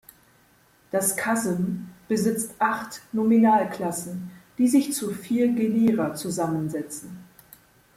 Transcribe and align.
Das 0.89 1.15
Kasem 1.15 1.89
besitzt 2.07 2.55
acht 2.57 3.03
Nominalklassen, 3.11 4.31
die 4.57 4.67
sich 4.67 4.93
zu 4.93 5.11
vier 5.11 5.49
Genera 5.49 6.15
zusammensetzen. 6.15 7.23